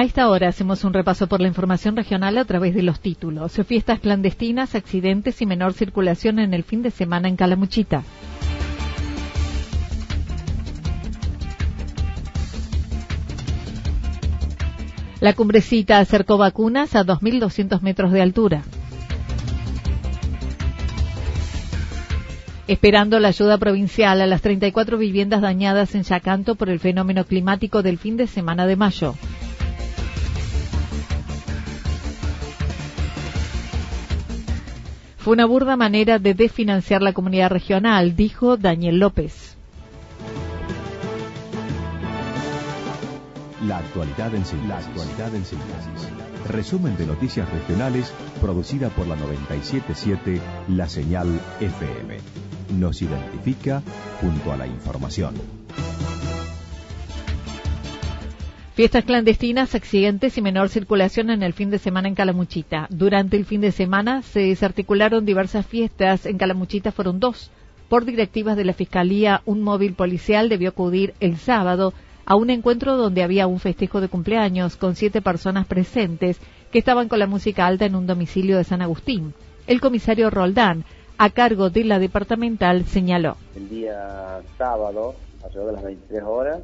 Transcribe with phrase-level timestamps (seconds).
[0.00, 3.60] A esta hora hacemos un repaso por la información regional a través de los títulos.
[3.66, 8.02] Fiestas clandestinas, accidentes y menor circulación en el fin de semana en Calamuchita.
[15.20, 18.62] La cumbrecita acercó vacunas a 2.200 metros de altura.
[22.68, 27.82] Esperando la ayuda provincial a las 34 viviendas dañadas en Yacanto por el fenómeno climático
[27.82, 29.14] del fin de semana de mayo.
[35.20, 39.54] Fue una burda manera de desfinanciar la comunidad regional, dijo Daniel López.
[43.66, 46.08] La actualidad en síntesis.
[46.48, 52.16] Resumen de noticias regionales producida por la 977 La Señal FM.
[52.78, 53.82] Nos identifica
[54.22, 55.59] junto a la información.
[58.80, 62.86] Fiestas clandestinas, accidentes y menor circulación en el fin de semana en Calamuchita.
[62.88, 66.24] Durante el fin de semana se desarticularon diversas fiestas.
[66.24, 67.50] En Calamuchita fueron dos.
[67.90, 71.92] Por directivas de la Fiscalía, un móvil policial debió acudir el sábado
[72.24, 76.40] a un encuentro donde había un festejo de cumpleaños con siete personas presentes
[76.72, 79.34] que estaban con la música alta en un domicilio de San Agustín.
[79.66, 80.84] El comisario Roldán,
[81.18, 83.36] a cargo de la departamental, señaló.
[83.54, 86.60] El día sábado, alrededor de las 23 horas,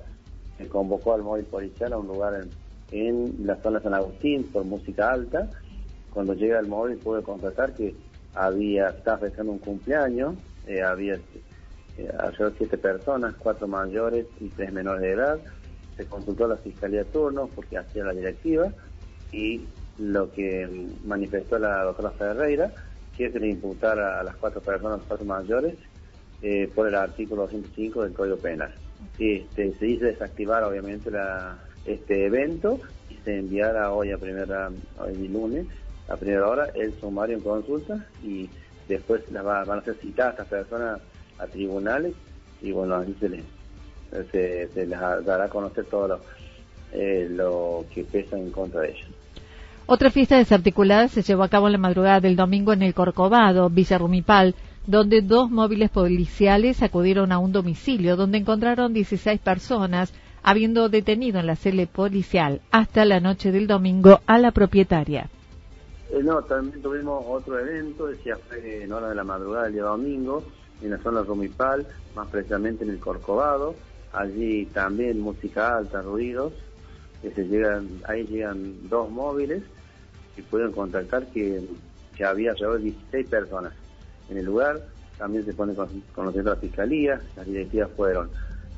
[0.59, 2.47] se convocó al móvil policial a un lugar
[2.91, 5.50] en, la zona San Agustín por música alta.
[6.12, 7.94] Cuando llega el móvil pude constatar que
[8.34, 10.34] había, estaba festejando un cumpleaños,
[10.66, 15.39] eh, había eh, alrededor de siete personas, cuatro mayores y tres menores de edad.
[15.97, 18.72] Se consultó a la Fiscalía de turno porque hacía la directiva
[19.33, 19.62] y
[19.99, 22.71] lo que manifestó la doctora Ferreira
[23.16, 25.75] que se le imputara a las cuatro personas, cuatro mayores,
[26.43, 28.75] eh, por el artículo 205 del Código Penal.
[29.19, 32.81] Este, se hizo desactivar obviamente la, este evento
[33.11, 35.67] y se enviara hoy a primera, hoy lunes,
[36.09, 38.49] a primera hora, el sumario en consulta y
[38.89, 41.01] después las van a ser citadas estas personas
[41.39, 42.15] a tribunales
[42.62, 43.45] y bueno, ahí se les,
[44.31, 46.21] se, les dará a conocer todo lo,
[46.93, 49.09] eh, lo que pesa en contra de ellos.
[49.87, 53.71] Otra fiesta desarticulada se llevó a cabo en la madrugada del domingo en el Corcovado,
[53.71, 54.55] Villa Rumipal,
[54.86, 61.47] donde dos móviles policiales acudieron a un domicilio donde encontraron 16 personas, habiendo detenido en
[61.47, 65.28] la cele policial hasta la noche del domingo a la propietaria.
[66.10, 70.44] Eh, no, también tuvimos otro evento, decía en hora de la madrugada del día domingo,
[70.80, 73.74] en la zona Romipal, más precisamente en el Corcovado.
[74.12, 76.53] Allí también música alta, ruidos.
[77.22, 79.62] Que se llegan, ahí llegan dos móviles
[80.36, 81.66] y pueden contactar que,
[82.14, 83.72] que había alrededor de 16 personas
[84.31, 84.81] en el lugar,
[85.19, 88.30] también se pone con, conociendo a la fiscalía, las directivas fueron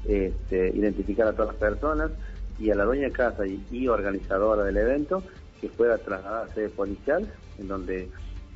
[0.06, 2.10] este, identificar a todas las personas
[2.58, 5.22] y a la dueña de casa y, organizadora del evento
[5.60, 7.26] que fuera trasladada a sede policial,
[7.58, 8.08] en donde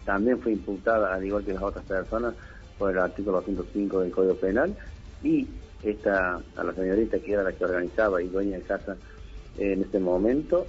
[0.05, 2.35] también fue imputada, al igual que las otras personas,
[2.79, 4.77] por el artículo 205 del Código Penal,
[5.23, 5.49] y
[5.83, 8.97] esta, a la señorita que era la que organizaba y dueña de casa
[9.59, 10.67] en este momento,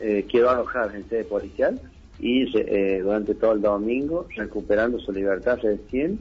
[0.00, 1.80] eh, quedó alojada en sede policial
[2.18, 6.20] y eh, durante todo el domingo recuperando su libertad recién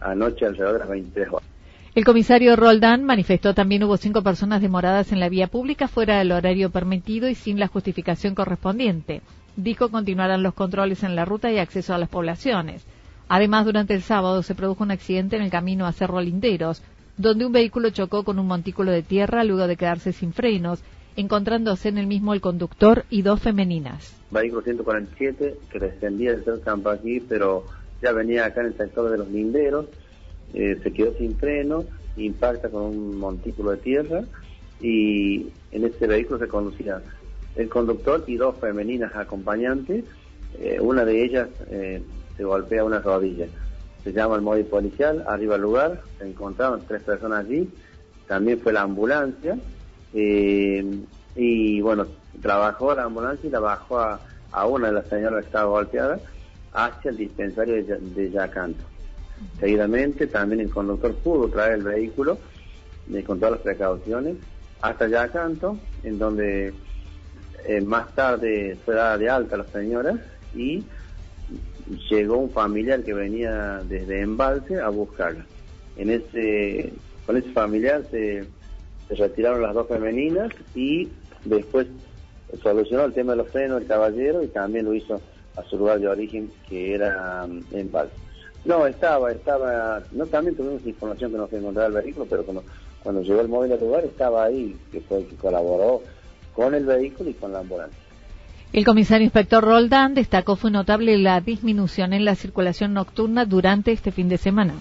[0.00, 1.48] anoche alrededor de las 23 horas.
[1.94, 6.32] El comisario Roldán manifestó también hubo cinco personas demoradas en la vía pública fuera del
[6.32, 9.20] horario permitido y sin la justificación correspondiente.
[9.56, 12.84] Dijo continuarán los controles en la ruta y acceso a las poblaciones.
[13.28, 16.82] Además, durante el sábado se produjo un accidente en el camino a Cerro Linderos,
[17.16, 20.80] donde un vehículo chocó con un montículo de tierra luego de quedarse sin frenos
[21.16, 24.14] encontrándose en el mismo el conductor y dos femeninas.
[24.30, 27.64] Vehículo 147 que descendía del centro aquí, pero
[28.02, 29.86] ya venía acá en el sector de los linderos,
[30.52, 31.84] eh, se quedó sin freno,
[32.16, 34.24] impacta con un montículo de tierra
[34.80, 37.00] y en este vehículo se conducía
[37.56, 40.04] el conductor y dos femeninas acompañantes,
[40.58, 42.02] eh, una de ellas eh,
[42.36, 43.46] se golpea una rodilla.
[44.02, 47.68] Se llama el móvil policial, arriba al lugar, se encontraron tres personas allí,
[48.26, 49.56] también fue la ambulancia,
[50.14, 50.84] eh,
[51.36, 52.06] y bueno,
[52.40, 54.20] trabajó la ambulancia y la bajó a,
[54.66, 56.20] una de las señoras que estaba golpeada
[56.72, 58.84] hacia el dispensario de, de Yacanto.
[59.58, 62.38] Seguidamente también el conductor pudo traer el vehículo
[63.26, 64.36] con todas las precauciones
[64.80, 66.72] hasta Yacanto, en donde
[67.66, 70.18] eh, más tarde fue dada de alta la señora
[70.54, 70.84] y
[72.10, 75.44] llegó un familiar que venía desde Embalse a buscarla.
[75.96, 76.92] En ese,
[77.26, 78.44] con ese familiar se,
[79.08, 81.08] retiraron las dos femeninas y
[81.44, 81.86] después
[82.62, 85.20] solucionó el tema de los frenos el caballero y también lo hizo
[85.56, 88.14] a su lugar de origen que era um, Embalse.
[88.64, 92.64] No, estaba, estaba, no también tuvimos información que no se encontraba el vehículo, pero cuando,
[93.02, 96.02] cuando llegó el móvil al lugar estaba ahí, que fue el que colaboró
[96.54, 97.98] con el vehículo y con la ambulancia.
[98.72, 104.10] El comisario inspector Roldán destacó fue notable la disminución en la circulación nocturna durante este
[104.10, 104.74] fin de semana.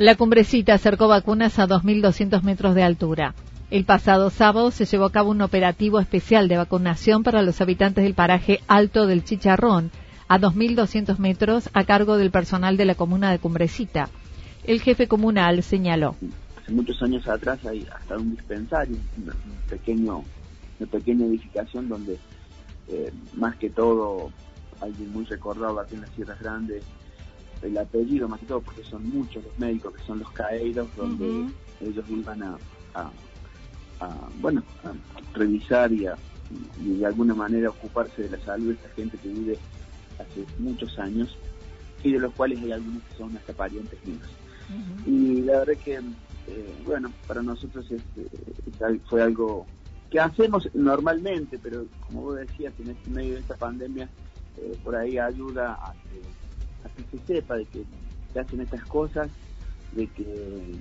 [0.00, 3.34] La cumbrecita acercó vacunas a 2.200 metros de altura.
[3.70, 8.02] El pasado sábado se llevó a cabo un operativo especial de vacunación para los habitantes
[8.02, 9.90] del paraje Alto del Chicharrón,
[10.26, 14.08] a 2.200 metros, a cargo del personal de la comuna de Cumbrecita.
[14.64, 16.16] El jefe comunal señaló.
[16.62, 20.24] Hace muchos años atrás hay hasta un dispensario, un pequeño,
[20.78, 22.18] una pequeña edificación donde
[22.88, 24.30] eh, más que todo
[24.80, 26.84] alguien muy recordado aquí en las Sierras Grandes,
[27.62, 31.52] el apellido más que todo porque son muchos los médicos que son los caeiros, donde
[31.80, 32.58] ellos iban a,
[34.40, 34.92] bueno, a
[35.36, 36.06] revisar y,
[36.82, 39.58] y de alguna manera ocuparse de la salud de esta gente que vive
[40.18, 41.36] hace muchos años
[42.02, 44.28] y de los cuales hay algunos que son hasta parientes míos.
[45.04, 47.86] Y la verdad que, eh, bueno, para nosotros
[49.06, 49.66] fue algo
[50.10, 54.08] que hacemos normalmente, pero como vos decías, en este medio de esta pandemia,
[54.58, 56.20] eh, por ahí ayuda a que,
[57.10, 57.84] se sepa de que
[58.32, 59.28] se hacen estas cosas,
[59.92, 60.80] de que,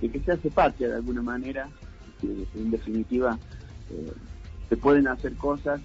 [0.00, 1.68] de que se hace patria de alguna manera,
[2.20, 3.38] que en definitiva
[3.90, 4.12] eh,
[4.68, 5.80] se pueden hacer cosas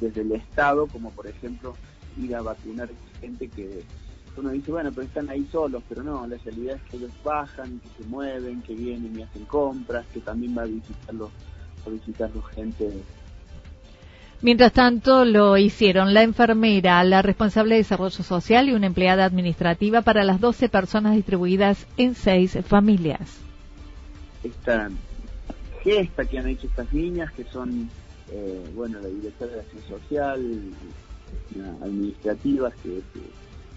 [0.00, 1.76] desde el Estado, como por ejemplo
[2.18, 2.88] ir a vacunar
[3.20, 3.84] gente que
[4.36, 7.80] uno dice, bueno, pero están ahí solos, pero no, la realidad es que ellos bajan,
[7.80, 11.30] que se mueven, que vienen y hacen compras, que también va a visitarlos,
[11.86, 13.02] a visitarlos gente.
[14.42, 20.02] Mientras tanto, lo hicieron la enfermera, la responsable de desarrollo social y una empleada administrativa
[20.02, 23.40] para las 12 personas distribuidas en seis familias.
[24.44, 24.90] Esta
[25.82, 27.88] gesta que han hecho estas niñas, que son,
[28.30, 30.40] eh, bueno, la directora de acción social,
[31.82, 33.04] administrativas, que es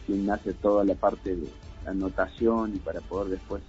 [0.05, 1.47] quien hace toda la parte de
[1.85, 3.61] anotación y para poder después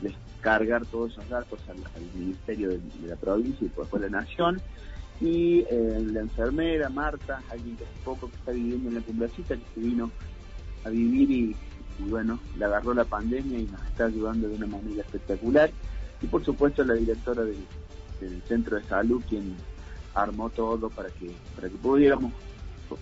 [0.00, 1.76] descargar todos esos datos al,
[2.14, 4.60] Ministerio de, la provincia y después de la Nación.
[5.20, 9.56] Y eh, la enfermera, Marta, alguien que hace poco que está viviendo en la cumbrecita,
[9.56, 10.10] que se vino
[10.84, 11.56] a vivir y,
[12.08, 15.70] bueno, le agarró la pandemia y nos está ayudando de una manera espectacular.
[16.20, 17.56] Y por supuesto la directora del,
[18.46, 19.56] centro de salud, quien
[20.14, 22.32] armó todo para que, para que pudiéramos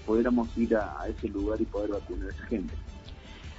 [0.07, 2.75] pudiéramos ir a, ese lugar y poder vacunar a esa gente.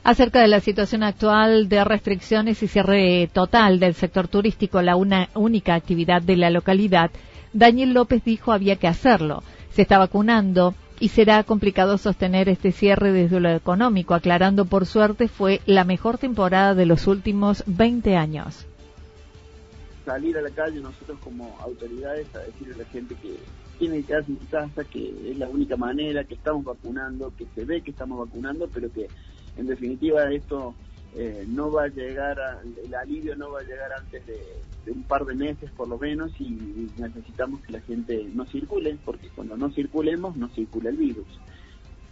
[0.04, 5.30] Acerca de la situación actual de restricciones y cierre total del sector turístico, la una
[5.36, 7.12] única actividad de la localidad,
[7.54, 9.44] Daniel López dijo había que hacerlo.
[9.72, 15.28] Se está vacunando y será complicado sostener este cierre desde lo económico, aclarando por suerte
[15.28, 18.68] fue la mejor temporada de los últimos 20 años.
[20.06, 23.36] Salir a la calle nosotros como autoridades a decirle a la gente que
[23.80, 27.66] tiene que quedarse en casa, que es la única manera, que estamos vacunando, que se
[27.66, 29.08] ve que estamos vacunando, pero que
[29.58, 30.76] en definitiva esto
[31.16, 35.26] eh, no va a llegar, el alivio no va a llegar antes de, un par
[35.26, 39.72] de meses por lo menos y necesitamos que la gente no circule, porque cuando no
[39.72, 41.28] circulemos no circula el virus.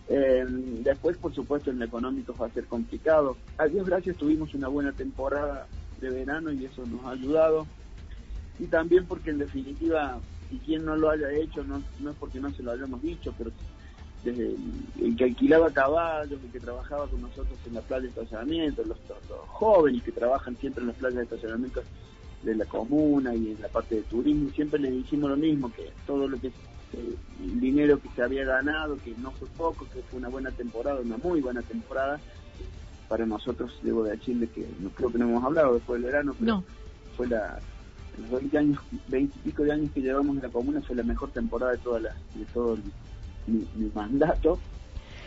[0.09, 0.45] Eh,
[0.83, 3.37] después, por supuesto, en lo económico va a ser complicado.
[3.57, 5.67] A Dios gracias tuvimos una buena temporada
[6.01, 7.67] de verano y eso nos ha ayudado.
[8.59, 10.19] Y también porque en definitiva
[10.51, 13.33] y quien no lo haya hecho no, no es porque no se lo hayamos dicho,
[13.37, 13.51] pero
[14.23, 14.55] desde
[15.01, 18.97] el, que alquilaba caballos, el que trabajaba con nosotros en la playa de estacionamiento, los,
[19.47, 21.81] jóvenes que trabajan siempre en las playas de estacionamiento
[22.43, 25.91] de la comuna y en la parte de turismo, siempre les dijimos lo mismo, que
[26.07, 30.01] todo lo que eh, el dinero que se había ganado, que no fue poco, que
[30.03, 32.19] fue una buena temporada, una muy buena temporada.
[33.07, 36.35] Para nosotros, debo de decirle que no creo que no hemos hablado después del verano,
[36.39, 36.63] pero
[37.17, 37.59] fue la,
[38.19, 41.03] los 20 años, 20 y pico de años que llevamos en la comuna, fue la
[41.03, 42.77] mejor temporada de, toda la, de todo
[43.49, 44.59] mi, mandato.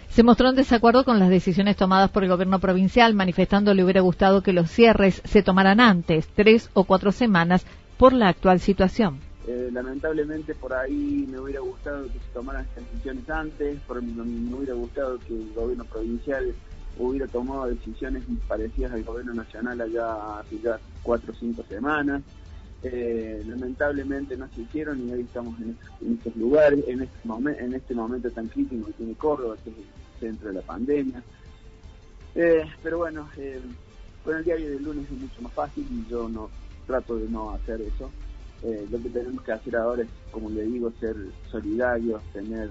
[0.09, 4.03] Se mostró en desacuerdo con las decisiones tomadas por el gobierno provincial, manifestando le hubiera
[4.03, 7.65] gustado que los cierres se tomaran antes, tres o cuatro semanas,
[7.97, 9.21] por la actual situación.
[9.47, 14.23] Eh, lamentablemente por ahí me hubiera gustado que se tomaran estas decisiones antes, por, me,
[14.23, 16.55] me hubiera gustado que el gobierno provincial
[16.99, 22.23] hubiera tomado decisiones parecidas al gobierno nacional allá hace ya cuatro o cinco semanas.
[22.85, 25.79] Eh, lamentablemente no se hicieron y hoy estamos en,
[26.15, 29.77] estos, lugares, en este, momento en este momento tan crítico que tiene Córdoba, que es
[29.77, 29.85] el
[30.21, 31.23] centro de la pandemia.
[32.35, 33.29] Eh, pero bueno,
[34.25, 36.51] con el diario del lunes es mucho más fácil y yo no
[36.87, 38.11] trato de no hacer eso.
[38.65, 41.17] Eh, lo que tenemos que hacer ahora es, como le digo, ser
[41.51, 42.71] solidarios, tener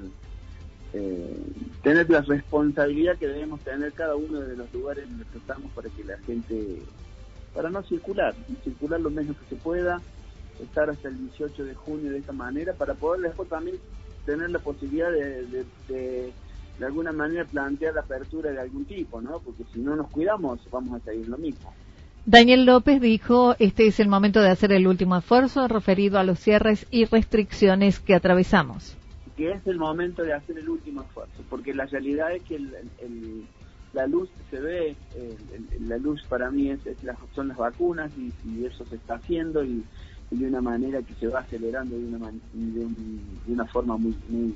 [0.94, 1.38] eh,
[1.84, 5.72] tener la responsabilidad que debemos tener cada uno de los lugares en los que estamos
[5.72, 6.82] para que la gente,
[7.53, 10.01] para no circular, circular lo menos que se pueda,
[10.62, 13.77] estar hasta el 18 de junio de esta manera, para poder después también
[14.25, 16.34] tener la posibilidad de, de, de,
[16.79, 19.39] de alguna manera plantear la apertura de algún tipo, ¿no?
[19.39, 21.74] Porque si no nos cuidamos, vamos a seguir lo mismo.
[22.25, 26.39] Daniel López dijo, este es el momento de hacer el último esfuerzo referido a los
[26.39, 28.96] cierres y restricciones que atravesamos.
[29.36, 32.60] Que es el momento de hacer el último esfuerzo, porque la realidad es que
[33.94, 34.96] la luz se ve,
[35.82, 36.80] la luz para mí es,
[37.36, 39.84] son las vacunas y, eso se está haciendo y,
[40.30, 42.88] de una manera que se va acelerando de una, de,
[43.48, 44.56] una forma muy, muy,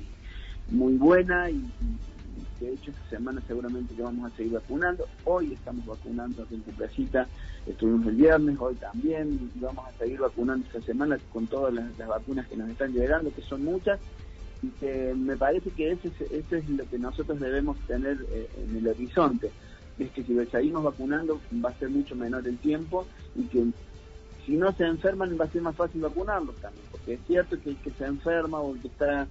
[0.70, 1.62] muy buena y,
[2.60, 5.06] de hecho esta semana seguramente que vamos a seguir vacunando.
[5.24, 7.28] Hoy estamos vacunando aquí en Cuplacita,
[7.66, 11.96] estuvimos el viernes, hoy también, y vamos a seguir vacunando esta semana con todas las,
[11.98, 14.00] vacunas que nos están llegando, que son muchas,
[14.62, 18.88] y que me parece que ese, es lo que nosotros debemos tener eh, en el
[18.88, 19.50] horizonte,
[19.98, 23.64] es que si seguimos vacunando va a ser mucho menor el tiempo y que
[24.44, 27.70] si no se enferman va a ser más fácil vacunarlos también, porque es cierto que
[27.70, 29.26] el que se enferma o el que está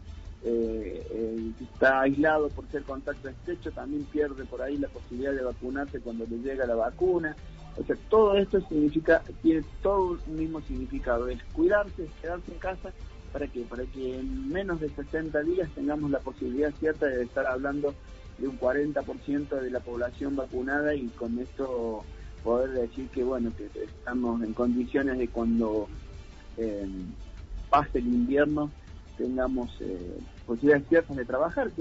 [0.48, 6.00] eh, está aislado por ser contacto estrecho, también pierde por ahí la posibilidad de vacunarse
[6.00, 7.36] cuando le llega la vacuna.
[7.78, 12.94] O sea, todo esto significa, tiene todo un mismo significado, es cuidarse, quedarse en casa
[13.36, 17.46] para que, para que en menos de 60 días tengamos la posibilidad cierta de estar
[17.46, 17.94] hablando
[18.38, 22.06] de un 40% de la población vacunada y con esto
[22.46, 25.90] poder decir que bueno que estamos en condiciones de cuando
[26.56, 26.88] eh,
[27.70, 28.72] pase el invierno
[29.18, 31.72] tengamos eh, posibilidades ciertas de trabajar.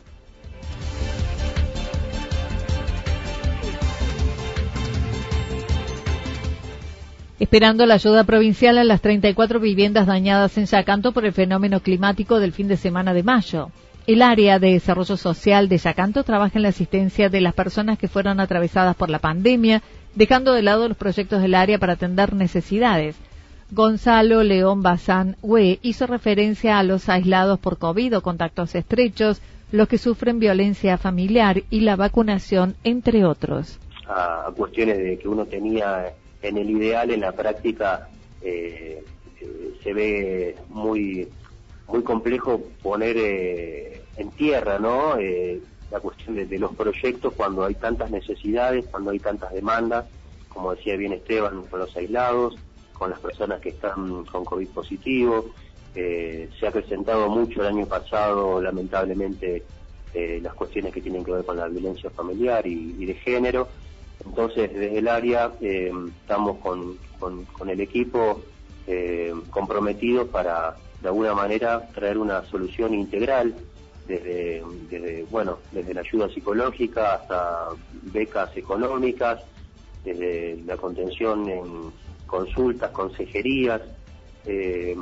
[7.44, 12.40] Esperando la ayuda provincial a las 34 viviendas dañadas en Yacanto por el fenómeno climático
[12.40, 13.68] del fin de semana de mayo.
[14.06, 18.08] El área de desarrollo social de Yacanto trabaja en la asistencia de las personas que
[18.08, 19.82] fueron atravesadas por la pandemia,
[20.14, 23.14] dejando de lado los proyectos del área para atender necesidades.
[23.70, 29.86] Gonzalo León Bazán Hue hizo referencia a los aislados por COVID o contactos estrechos, los
[29.86, 33.78] que sufren violencia familiar y la vacunación, entre otros.
[34.08, 36.14] A, cuestiones de que uno tenía
[36.48, 38.08] en el ideal, en la práctica,
[38.42, 39.02] eh,
[39.40, 41.28] eh, se ve muy,
[41.88, 45.16] muy complejo poner eh, en tierra, ¿no?
[45.90, 50.06] la cuestión de, los proyectos cuando hay tantas necesidades, cuando hay tantas demandas,
[50.48, 52.56] como decía bien Esteban, con los aislados,
[52.92, 55.50] con las personas que están con COVID positivo.
[55.94, 59.62] Eh, se ha presentado mucho el año pasado, lamentablemente,
[60.12, 63.68] eh, las cuestiones que tienen que ver con la violencia familiar y, de género.
[64.26, 68.42] Entonces, desde el área eh, estamos con, con, el equipo
[69.50, 73.54] comprometido para, de alguna manera, traer una solución integral
[74.06, 77.68] desde, desde, bueno, desde la ayuda psicológica hasta
[78.12, 79.42] becas económicas,
[80.04, 81.92] desde la contención en
[82.26, 83.80] consultas, consejerías.
[84.44, 84.96] Eh,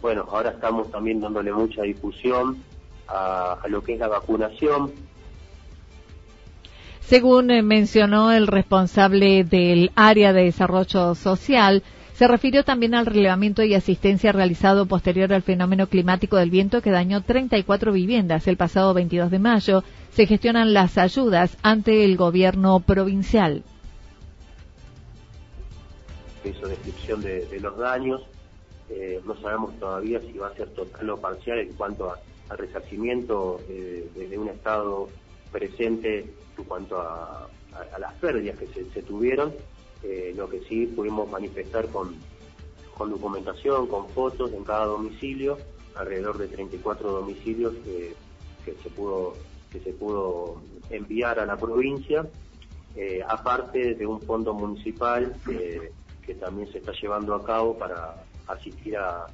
[0.00, 2.62] bueno, ahora estamos también dándole mucha difusión
[3.08, 4.92] a, lo que es la vacunación.
[7.06, 11.82] Según eh, mencionó el responsable del área de desarrollo social,
[12.14, 16.90] se refirió también al relevamiento y asistencia realizado posterior al fenómeno climático del viento que
[16.90, 19.84] dañó 34 viviendas el pasado 22 de mayo.
[20.10, 23.62] Se gestionan las ayudas ante el gobierno provincial
[26.48, 28.22] hizo descripción de, los daños.
[28.88, 32.12] Eh, no sabemos todavía si va a ser total o parcial en cuanto
[32.48, 35.08] al resarcimiento eh, de un Estado
[35.56, 37.48] presente en cuanto a,
[37.98, 39.54] las pérdidas que se, tuvieron.
[40.02, 42.14] Eh, lo que sí pudimos manifestar con,
[42.96, 45.58] con documentación, con fotos en cada domicilio,
[45.94, 48.14] alrededor de 34 domicilios que
[48.82, 49.34] se pudo
[49.70, 52.26] que se pudo enviar a la provincia,
[52.94, 58.96] eh, aparte de un fondo municipal que también se está llevando a cabo para asistir
[58.96, 59.26] a,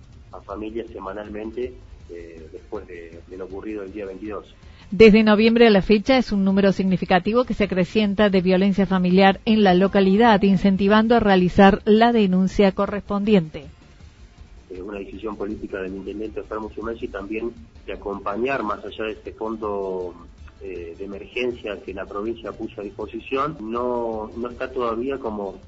[0.46, 1.74] familias semanalmente
[2.08, 4.54] eh, después de, de lo ocurrido el día 22.
[4.92, 9.40] Desde noviembre a la fecha es un número significativo que se acrecienta de violencia familiar
[9.46, 13.64] en la localidad, incentivando a realizar la denuncia correspondiente.
[14.78, 16.70] una decisión política del intendente Fermo
[17.00, 17.52] y también
[17.86, 20.12] de acompañar más allá de este fondo
[20.60, 25.58] eh, de emergencia que la provincia puso a disposición, no, no está todavía como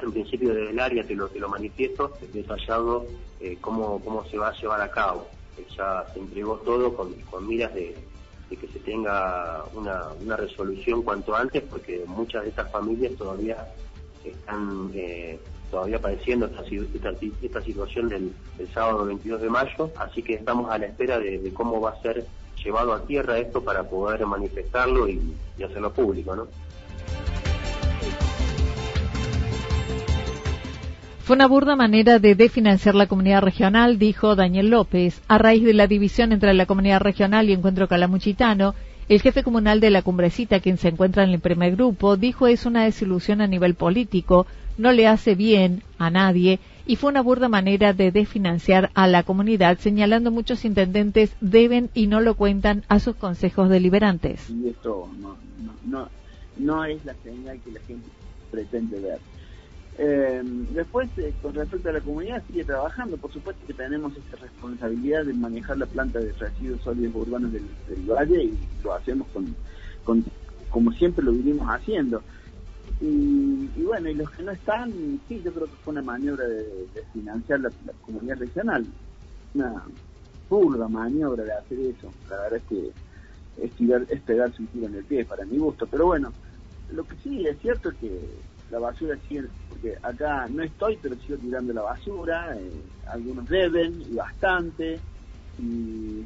[0.00, 3.06] en principio del área, te lo, te lo manifiesto, detallado
[3.40, 5.26] eh, cómo, cómo se va a llevar a cabo.
[5.76, 7.94] Ya se entregó todo con miras de,
[8.56, 13.66] que se tenga una, una resolución cuanto antes, porque muchas de estas familias todavía
[14.24, 15.38] están eh,
[15.70, 16.62] todavía padeciendo esta,
[17.42, 18.32] esta, situación del,
[18.72, 22.26] sábado 22 de mayo, así que estamos a la espera de, cómo va a ser
[22.62, 26.46] llevado a tierra esto para poder manifestarlo y, y hacerlo público, ¿no?
[31.22, 35.22] Fue una burda manera de definanciar la comunidad regional, dijo Daniel López.
[35.28, 38.74] A raíz de la división entre la comunidad regional y Encuentro Calamuchitano,
[39.08, 42.66] el jefe comunal de la Cumbrecita, quien se encuentra en el primer grupo, dijo es
[42.66, 44.48] una desilusión a nivel político,
[44.78, 49.22] no le hace bien a nadie y fue una burda manera de desfinanciar a la
[49.22, 54.50] comunidad, señalando muchos intendentes deben y no lo cuentan a sus consejos deliberantes.
[54.50, 55.36] Y esto no,
[55.86, 56.08] no,
[56.58, 58.08] no es la señal que la gente
[58.50, 59.20] pretende ver.
[59.98, 63.16] Eh, después, eh, con respecto a la comunidad, sigue trabajando.
[63.16, 67.66] Por supuesto que tenemos esta responsabilidad de manejar la planta de residuos sólidos urbanos del,
[68.08, 69.28] valle y lo hacemos
[70.04, 70.24] con,
[70.70, 72.22] como siempre lo vivimos haciendo.
[73.00, 76.86] Y, bueno, y los que no están, sí, yo creo que fue una maniobra de,
[77.12, 77.70] financiar la,
[78.06, 78.86] comunidad regional.
[79.54, 79.82] Una
[80.48, 82.12] burda maniobra de hacer eso.
[82.30, 85.58] La verdad es que es, tirar, es pegarse un tiro en el pie para mi
[85.58, 85.86] gusto.
[85.86, 86.32] Pero bueno,
[86.92, 88.20] lo que sí es cierto es que
[88.72, 92.70] la basura sigue, porque acá no estoy, pero sigo tirando la basura, eh,
[93.06, 94.98] algunos deben y bastante,
[95.58, 96.24] y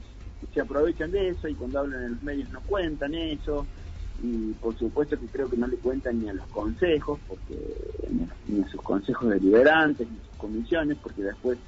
[0.54, 3.66] se aprovechan de eso y cuando hablan en los medios no cuentan eso,
[4.22, 7.56] y por supuesto que creo que no le cuentan ni a los consejos, porque
[8.46, 11.59] ni a sus consejos deliberantes, ni a sus comisiones, porque después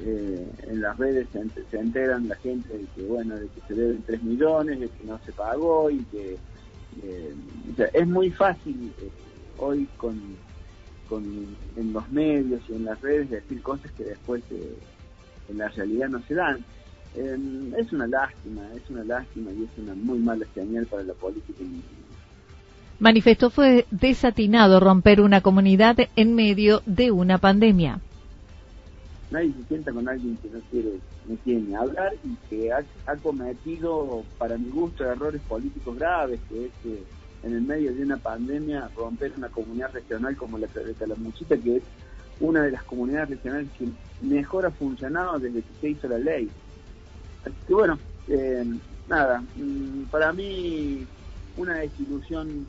[0.00, 1.28] eh, en las redes
[1.70, 5.04] se, enteran la gente de que bueno de que se deben 3 millones, de que
[5.04, 6.38] no se pagó y que
[7.02, 7.34] eh,
[7.92, 8.90] es muy fácil
[9.58, 10.20] hoy con,
[11.08, 11.24] con,
[11.76, 14.76] en los medios y en las redes decir cosas que después eh,
[15.48, 16.64] en la realidad no se dan.
[17.16, 21.14] Em, es una lástima, es una lástima y es una muy mala señal para la
[21.14, 21.62] política.
[22.98, 28.00] Manifestó fue desatinado romper una comunidad en medio de una pandemia.
[29.30, 30.90] Nadie se sienta con alguien que no quiere,
[31.26, 36.40] no quiere ni hablar y que ha, ha cometido, para mi gusto, errores políticos graves,
[36.48, 37.02] que es que
[37.44, 41.76] en el medio de una pandemia romper una comunidad regional como la de Calamuchita, que
[41.76, 41.82] es
[42.40, 43.86] una de las comunidades regionales que
[44.22, 46.50] mejor ha funcionado desde que se hizo la ley.
[47.44, 48.64] Así que bueno, eh,
[49.08, 51.06] nada, mm, para mí
[51.56, 52.66] una desilusión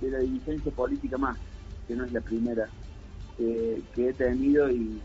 [0.00, 1.38] de la dirigencia política más,
[1.86, 2.68] que no es la primera
[3.36, 5.00] que he tenido y,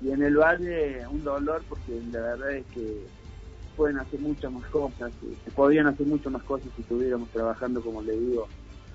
[0.00, 3.08] y en el valle un dolor porque la verdad es que
[3.76, 5.12] pueden hacer muchas más cosas,
[5.44, 8.46] se podrían hacer muchas más cosas si estuviéramos trabajando, como le digo,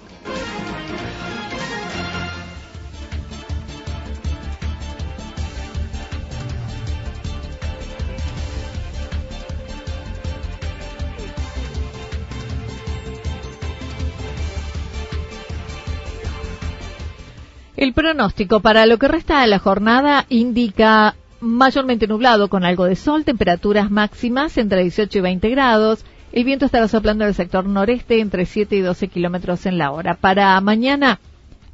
[17.83, 22.95] El pronóstico para lo que resta de la jornada indica mayormente nublado con algo de
[22.95, 28.19] sol, temperaturas máximas entre 18 y 20 grados, el viento estará soplando del sector noreste
[28.19, 30.15] entre 7 y 12 kilómetros en la hora.
[30.15, 31.19] Para mañana,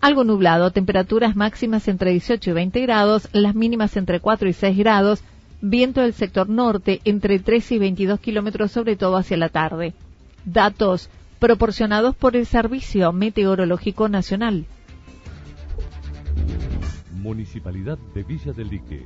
[0.02, 4.78] algo nublado, temperaturas máximas entre 18 y 20 grados, las mínimas entre 4 y 6
[4.78, 5.24] grados,
[5.62, 9.93] viento del sector norte entre 13 y 22 kilómetros, sobre todo hacia la tarde.
[10.43, 14.65] Datos proporcionados por el Servicio Meteorológico Nacional.
[17.13, 19.06] Municipalidad de Villa del Lique.